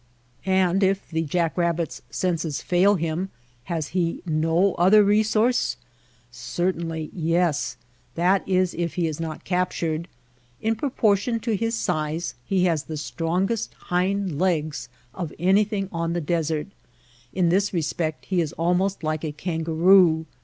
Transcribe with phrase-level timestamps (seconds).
[0.47, 3.29] And if the jack rabbif s senses fail him,
[3.65, 5.77] has he no other resource?
[6.31, 7.77] Certainly, yes;
[8.15, 10.07] that is if he is not captured.
[10.59, 16.19] In proportion to his size he has the strongest hind legs of anything on the
[16.19, 16.69] desert.
[17.31, 20.25] In this respect he is almost like a kangaroo.